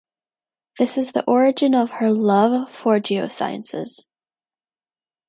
[0.79, 4.07] This is the origin of her love for geosciences.